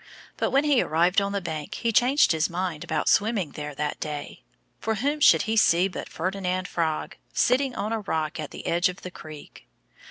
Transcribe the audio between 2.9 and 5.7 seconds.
swimming there that day. For whom should he